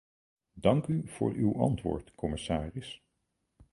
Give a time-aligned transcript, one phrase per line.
[0.55, 3.03] Dank u voor uw antwoord, commissaris.